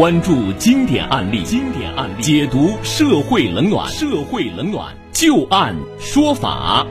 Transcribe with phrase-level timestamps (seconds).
[0.00, 6.86] 关注经典案例，经典案例解读社会冷暖，社会冷暖就案说法。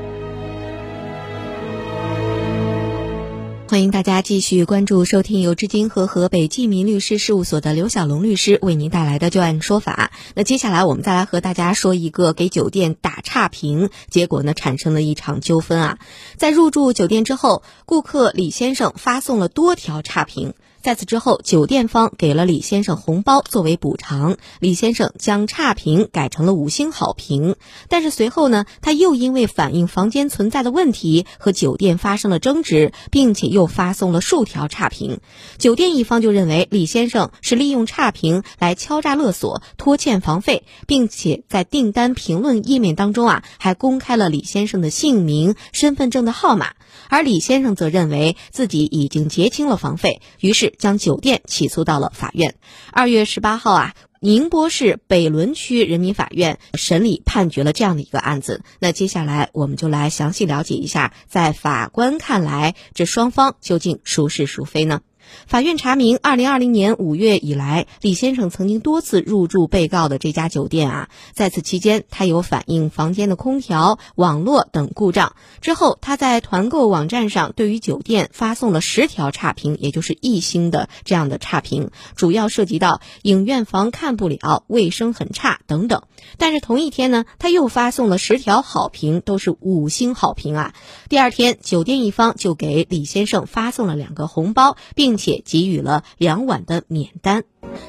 [3.68, 10.12] 欢迎大家继续关注收听由至今和河北济民律师事务所的刘小龙律师为您带来的就案说法。
[10.36, 15.98] 那接下来我们再来和大家说一个给酒店打差评，结果呢产生了一场纠纷啊。
[16.38, 20.54] 在入住酒店之后，顾客李先生发送了多条差评。
[20.82, 27.58] 在此之后，酒店方给了李先生红包作为补偿，李先生将差评改成了五星好评。
[27.90, 35.20] 但是随后呢，他又因为反映房间存在的问题和酒店发生了争执，并且又发送了数条差评。
[35.58, 46.72] 酒店一方就认为李先生是利用差评来敲诈勒索、拖欠房费，并且在订单评论页面当中啊，还公开了李先生的姓名、身份证的号码。
[47.10, 50.69] 而李先生则认为自己已经结清了房费，于是。
[50.78, 52.56] 将酒店起诉到了法院。
[52.92, 58.62] 二月十八号啊，宁波市北仑区人民法院审理判决了这样的一个案子。
[58.80, 65.02] 那接下来我们就来详细了解一下，在法官看来，这双方究竟孰是孰非呢？
[65.48, 71.10] 法院查明，二零二零年五月以来，李先生曾经多次入住被告的这家酒店啊。
[71.34, 75.36] 在此期间，他有反映房间的空调、网络等故障。
[75.62, 86.04] 之后，他在团购网站上对于酒店发送了十条差评，也就是一星的这样的差评，主要涉及到影院房看不了、卫生很差等等。
[86.38, 90.74] 但是同一天呢，他又发送了十条好评，都是五星好评啊。
[91.08, 97.44] 第二天，酒店一方就给李先生发送了两个红包，并且给予了两晚的免单。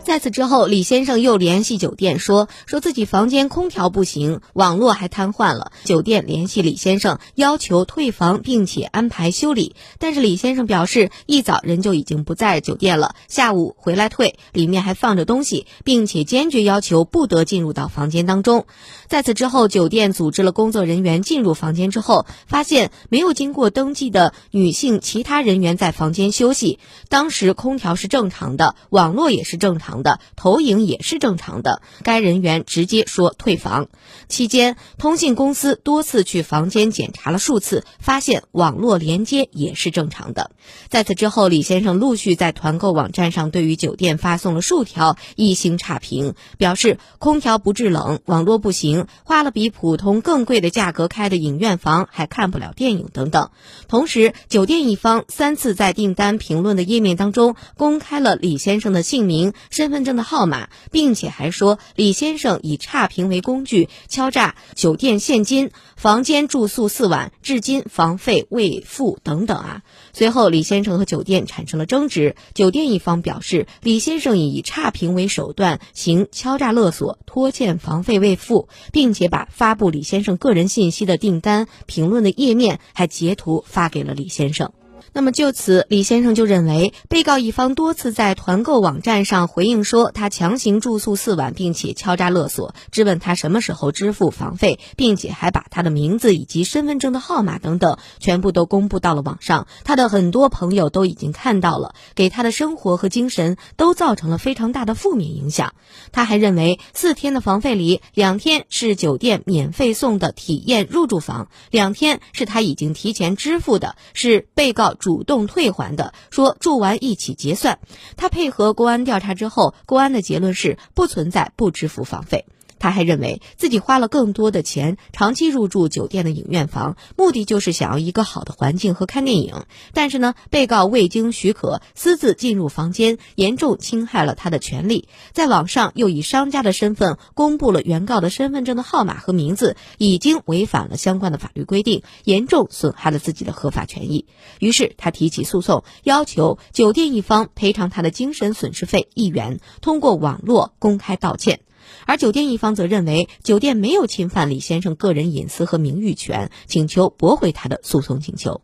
[0.04, 5.72] 在此之后，李先生又联系酒店说，说自己房间空调不行，网络还瘫痪了。
[5.84, 9.76] 酒店联系李先生，要求退房，并且安排修理。
[9.98, 18.66] 但是李先生表示，一早人就已经不在酒店了，下午回来退，里面还放着东西，并且坚决要求不得进入到房间当中。
[19.06, 26.80] 在此之后，酒店组织了工作人员进入房间之后，发现没有经过登记的女性其他人员在房间休息。
[27.08, 29.69] 当时空调是正常的，网络也是正。
[29.70, 33.86] 正常的投影也是正常的，该人员直接说退房。
[34.26, 40.50] 期间，通信公司多次去房间检查了数次，发现网络连接也是正常的。
[40.88, 53.50] 在此之后，李先生陆续在团购网站上对于酒店发送了数条一星差评，表示空调不制冷，网络不行，花了比普通更贵的价格开的影院房还看不了电影等等。
[53.86, 59.52] 同时，酒店一方三次在订单评论的页面当中公开了李先生的姓名。
[59.68, 69.82] 身份证的号码，并且还说李先生以差评为工具敲诈酒店现金，房间住宿四晚，至今房费未付等等啊。
[70.12, 84.72] 随后，李先生和酒店产生了争执，酒店一方表示李先生以差评为手段行敲诈勒索，拖欠房费未付，并且把发布李先生个人信息的订单评论的页面还截图发给了李先生。
[85.12, 99.66] 那么就此，李先生就认为，被告一方多次在团购网站上回应说他强行住宿四晚，并且敲诈勒索，质问他什么时候支付房费，并且还把他的名字以及身份证的号码等等全部都公布到了网上。
[99.82, 105.74] 他的很多朋友都已经看到了，给他的生活和精神都造成了非常大的负面影响。
[106.12, 114.94] 他还认为，四天的房费里，两天是酒店免费送的体验入住房，两天是他已经提前支付的，是被告。
[115.00, 117.80] 主动退还的，说住完一起结算。
[118.16, 122.46] 他配合公安调查之后，公安的结论是不存在不支付房费。
[122.80, 129.66] 他还认为自己花了更多的钱长期入住酒店的影院房，目的就是想要一个好的环境和看电影。
[129.94, 135.06] 但是呢，被告未经许可私自进入房间，严重侵害了他的权利。
[135.32, 144.24] 在网上又以商家的身份公布了原告的身份证的号码和名字，已经违反了相关的法律规定，严重损害了自己的合法权益。
[144.58, 151.60] 于是他提起诉讼，要求酒店一方赔偿他的精神损失费一元，通过网络公开道歉。
[152.06, 158.62] 而酒店一方则认为酒店没有侵犯李先生个人隐私和名誉权，请求驳回他的诉讼请求。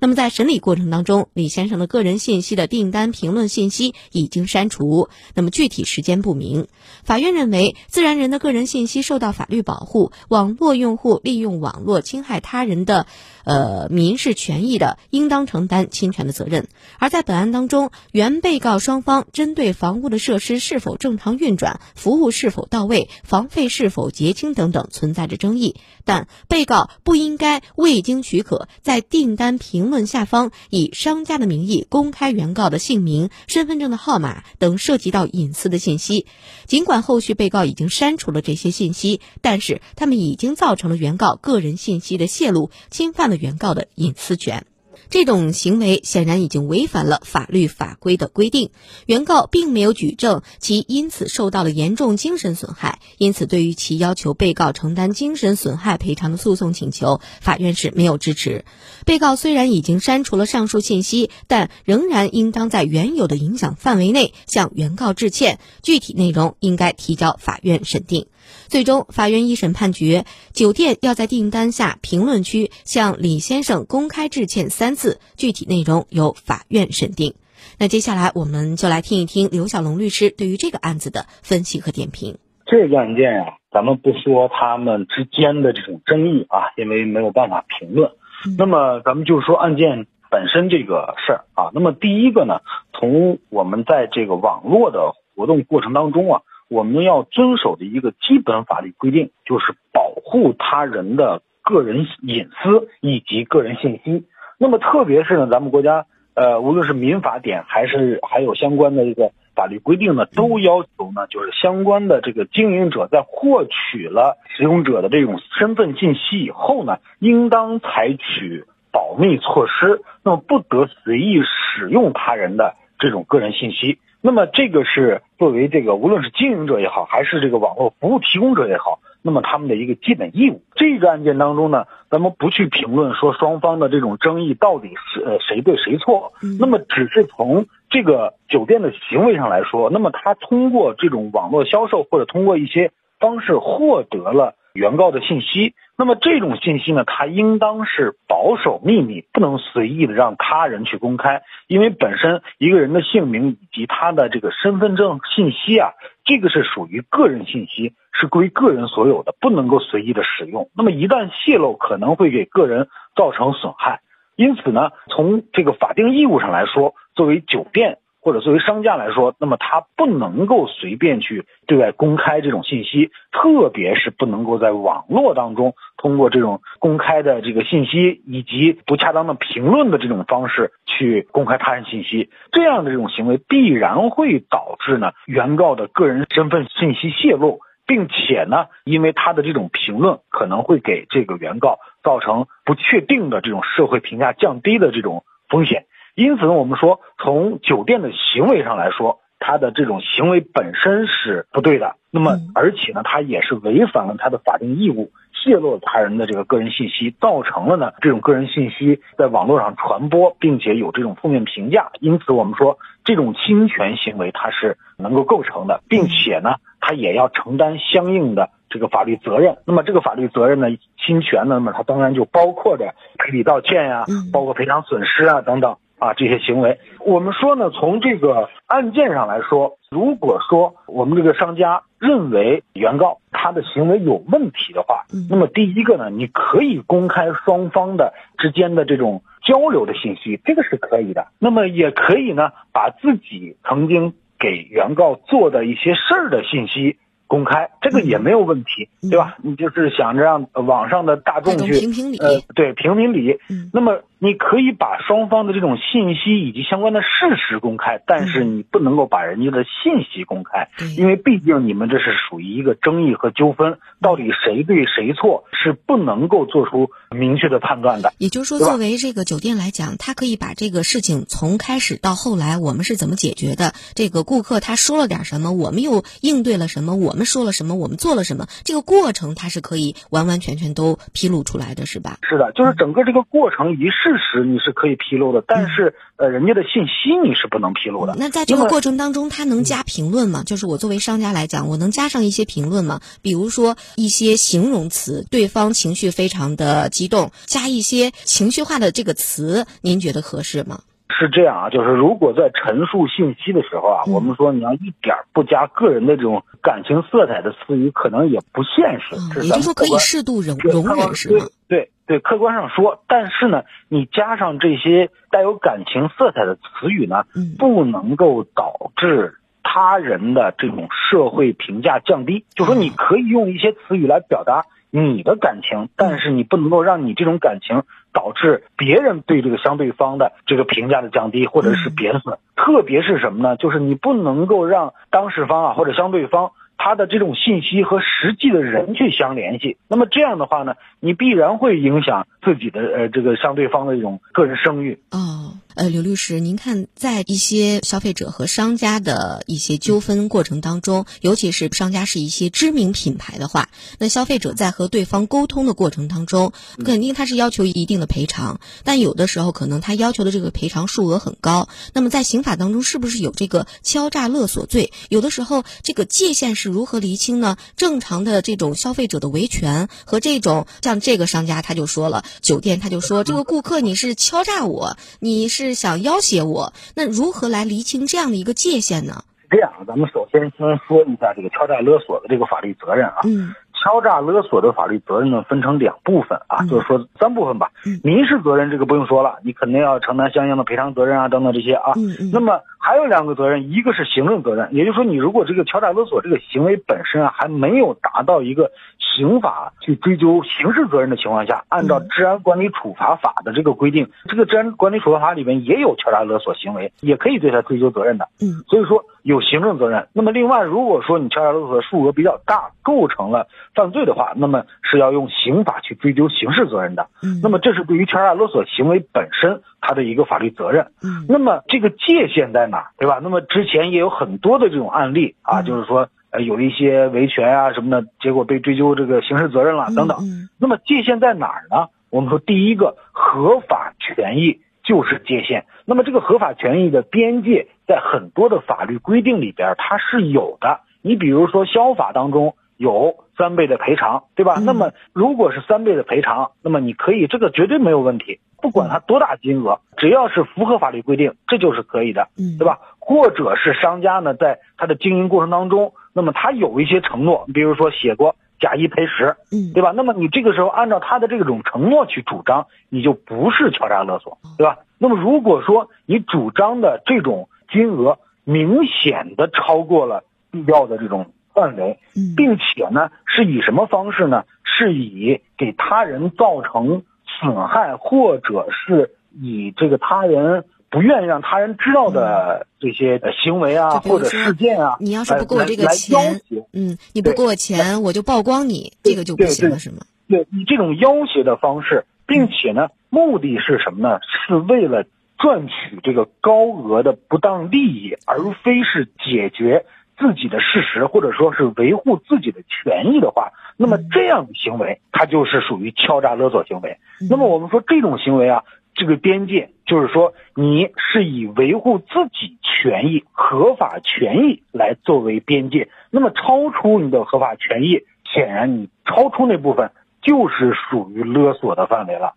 [0.00, 6.68] 那么在审理过程当中，李先生的个人信息的订单评论信息已经删除，那么具体时间不明。
[7.04, 13.06] 法院认为，自然人的个人信息受到法律保护，网络用户利用网络侵害他人的，
[13.44, 16.68] 呃民事权益的，应当承担侵权的责任。
[16.98, 29.58] 而在本案当中，原被告双方针对房屋的设施是否正常运转、服务是否到位、房费是否结清等等存在着争议，但被告不应该未经许可在订单。
[29.70, 36.24] 评论下方以商家的名义公开原告的姓名、身份证的号码等涉及到隐私的信息。
[36.64, 44.64] 尽管后续被告已经删除了这些信息，但是他们已经造成了原告个人信息的泄露，侵犯了原告的隐私权。
[45.10, 48.70] 这种行为显然已经违反了法律法规的规定。
[49.06, 58.64] 原告并没有举证其因此受到了严重精神损害，因此对于其要求被告承担精神损害赔偿的诉讼请求，法院是没有支持。
[59.04, 68.26] 被告虽然已经删除了上述信息，但仍然应当在原有的影响范围内向原告致歉，具体内容应该提交法院审定。
[68.68, 77.34] 最终，法院一审判决，酒店要在订单下评论区向李先生公开致歉三次，具体内容由法院审定。
[77.78, 82.38] 那接下来，我们就来听一听刘小龙律师对于这个案子的分析和点评。
[82.66, 88.10] 这个案件呀，咱们不说他们之间的这种争议啊，因为没有办法评论。
[88.58, 91.70] 那么，咱们就说案件本身这个事儿啊。
[91.72, 92.60] 那么，第一个呢，
[92.92, 96.42] 从我们在这个网络的活动过程当中啊。
[96.68, 104.24] 我们要遵守的一个基本法律规定，就是保护他人的个人隐私以及个人信息。
[104.58, 123.98] 那么，特别是呢，咱们国家呃，无论是民法典还是还有相关的这个法律规定呢，都要求呢，就是相关的这个经营者在获取了使用者的这种身份信息以后呢，应当采取保密措施，那么不得随意使用他人的这种个人信息。
[124.20, 130.62] 那么这个是作为这个无论是经营者也好，还是这个网络服务提供者也好，那么他们的一个基本义务。
[130.74, 145.74] 这个案件当中呢，咱们不去评论说双方的这种争议到底是呃谁对谁错，那么只是从这个酒店的行为上来说，那么他通过这种网络销售或者通过一些方式获得了原告的信息。
[146.00, 155.90] 那么这种信息呢，它应当是保守秘密，不能随意的让他人去公开，因为本身一个人的姓名以及他的这个身份证信息啊，
[156.24, 160.70] 这个是属于个人信息，是归个人所有的，不能够随意的使用。
[160.72, 162.86] 那么一旦泄露，可能会给个人
[163.16, 164.00] 造成损害。
[164.36, 167.98] 因此呢，从这个法定义务上来说，作为酒店。
[168.28, 182.28] 或者作为商家来说，那么他不能够随便去对外公开这种信息，特别是不能够在网络当中通过这种公开的这个信息以及不恰当的评论的这种方式去公开他人信息。
[182.52, 195.86] 这样的这种行为必然会导致呢原告的个人身份信息泄露，并且呢，因为他的这种评论可能会给这个原告造成不确定的这种社会评价降低的这种风险。
[196.18, 201.94] 因此呢，我们说从酒店的行为上来说，他的这种行为本身是不对的。
[202.10, 211.92] 那么，而且呢，他也是违反了他的法定义务，泄露了他人的这个个人信息，造成了呢这种个人信息在网络上传播，并且有这种负面评价。
[212.00, 219.58] 因此，我们说这种侵权行为它是能够构成的，并且呢，他也要承担相应的这个法律责任。
[219.66, 220.66] 那么，这个法律责任呢，
[220.96, 225.76] 侵权呢，那么它当然就包括着赔礼道歉呀，包括赔偿损失啊等等。
[225.98, 241.28] 啊，这些行为，我们说呢，从这个案件上来说，如果说我们这个商家认为原告他的行为有问题的话，那么第一个呢，你可以公开双方的之间的这种交流的信息，这个是可以的。
[241.38, 246.96] 那么也可以呢，把自己曾经给原告做的一些事儿的信息。
[247.26, 249.36] 公开这个也没有问题，对吧？
[249.42, 253.38] 你就是想着让网上的大众去评评理，呃，对评评理。
[253.70, 257.06] 那么你可以把双方的这种信息以及相关的事
[257.36, 268.12] 实公开，但是你不能够把人家的信息公开，因为毕竟你们这是属于一个争议和纠纷，到底谁对谁错是不能够做出明确的判断的。
[268.18, 277.28] 也就是说，作为这个酒店来讲，他可以把这个事情从开始到后来我们是怎么解决的，这个顾客他说了点什么，我们又应对了什么，我们。
[277.28, 277.74] 说了什么？
[277.74, 278.46] 我们做了什么？
[278.64, 282.16] 这个过程他是可以完完全全都披露出来的，是吧？
[282.22, 288.14] 是的，就是整个这个过程以及事实你是可以披露的，但是呃，人家的信息你是不能披露的。
[288.18, 290.42] 那在这个过程当中，他能加评论吗？
[290.44, 293.00] 就是我作为商家来讲，我能加上一些评论吗？
[293.20, 300.80] 比如说一些形容词，对方情绪非常的激动，加一些情绪化的这个词，您觉得合适吗？
[301.10, 309.16] 是这样啊，就是如果在陈述信息的时候啊，我们说你要一点不加个人的这种感情色彩的词语，可能也不现实。
[309.40, 311.46] 也就是说，可以适度容容忍，是吗？
[311.68, 317.24] 对对，客观上说，但是呢，你加上这些带有感情色彩的词语呢，
[317.58, 322.44] 不能够导致他人的这种社会评价降低。
[322.54, 324.66] 就说你可以用一些词语来表达。
[324.90, 332.38] 你的感情，但是你不能够让你这种感情导致别人对这个相对方的这个评价的降低，或者是贬损。
[332.56, 333.56] 特别是什么呢？
[333.56, 336.52] 就是你不能够让当事方啊或者相对方。
[336.80, 345.00] 他的这种信息和实际的人去相联系，那么这样的话呢，你必然会影响自己的呃这个相对方的一种个人声誉。
[345.10, 353.68] 哦，呃，刘律师，您看，在一些消费者和商家的一些纠纷过程当中，尤其是商家是一些知名品牌的话，
[353.98, 356.52] 那消费者在和对方沟通的过程当中，
[356.84, 361.68] 肯定他是要求一定的赔偿，但有的时候可能他要求的这个赔偿数额很高。
[361.92, 364.92] 那么在刑法当中，是不是有这个敲诈勒索罪？
[365.08, 366.68] 有的时候这个界限是。
[366.68, 367.56] 如何厘清呢？
[367.76, 379.24] 正常的这种消费者的维权和这种像这个商家他就说了，酒店他就说这个顾客你是敲诈我，你是想要挟我，那如何来厘清这样的一个界限呢？
[379.50, 383.20] 这样，咱们首先先说一下这个敲诈勒索的这个法律责任啊。
[383.24, 383.54] 嗯。
[383.80, 387.70] 敲诈勒索的法律责任呢，分成两部分啊，就是说三部分吧。
[387.86, 391.92] 嗯民事责任这个不用说了，你肯定要承担相应的赔偿责任啊，等等这些啊。
[391.96, 408.28] 嗯那么还有两个责任，一个是行政责任，也就是说你如果这个敲诈勒索这个行为本身啊，还没有达到一个刑法去追究刑事责任的情况下，按照治安管理处罚法的这个规定，这个治安管理处罚法里面也有敲诈勒索行为，也可以对他追究责任的。
[408.40, 410.08] 嗯，所以说有行政责任。
[410.12, 413.48] 那么另外，如果说你敲诈勒索的数额比较大，构成了。
[413.74, 417.08] 犯罪的话，那么是要用刑法去追究刑事责任的。
[417.22, 420.86] 嗯，那么这是对于敲诈勒索行为本身它的一个法律责任。
[421.02, 423.18] 嗯，那么这个界限在哪，对吧？
[423.22, 430.18] 那么之前也有很多的这种案例啊，就是说呃有一些维权啊什么的，结果被追究这个刑事责任了等等。
[430.20, 431.88] 嗯，那么界限在哪儿呢？
[432.10, 435.66] 我们说第一个合法权益就是界限。
[435.84, 440.80] 那么这个合法权益的边界在很多的法律规定里边它是有的。
[441.02, 442.54] 你比如说消法当中。
[442.78, 444.60] 有三倍的赔偿，对吧？
[444.64, 448.38] 那么如果是三倍的赔偿，那么你可以，这个绝对没有问题。
[448.60, 452.78] 不管它多大金额，只要是符合法律规定，这就是可以的，对吧？
[452.98, 459.92] 或者是商家呢，在他的经营过程当中，那么他有一些承诺，比如说写过假一赔十，嗯，对吧？
[459.94, 464.78] 那么你这个时候按照他的这种承诺去主张，你就不是敲诈勒索，对吧？
[464.98, 471.32] 那么如果说你主张的这种金额明显的超过了必要的这种。
[471.54, 471.98] 范围，
[472.36, 474.44] 并且呢，是以什么方式呢？
[474.62, 477.02] 是以给他人造成
[477.40, 486.40] 损害，或者是以这个他人不愿意让他人知道的这些行为啊，或者事件啊，你要是不给我这个钱，
[486.72, 489.98] 嗯，你不给我钱，我就曝光你，这个就不行了，是吗？
[490.28, 494.20] 对，以这种要挟的方式，并且呢，目的是什么呢？
[494.46, 495.04] 是为了
[495.38, 499.86] 赚取这个高额的不当利益，而非是解决。
[500.18, 506.98] 自己的事实，或者说是维护自己的权益的话，那么这样的行为，它就是属于敲诈勒索行为。
[507.30, 522.34] 那么我们说这种行为啊，这个边界就是说，你是以维护自己权益、合法权益来作为边界，那么超出你的合法权益，显然你超出那部分就是属于勒索的范围了。